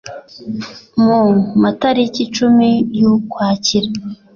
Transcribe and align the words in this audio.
mu 1.03 1.19
matariki 1.61 2.19
icumi 2.27 2.69
y'ukwakira 2.99 3.89